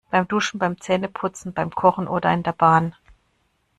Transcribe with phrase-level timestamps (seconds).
[0.09, 2.95] Beim Duschen, beim Zähneputzen, beim Kochen oder in der Bahn.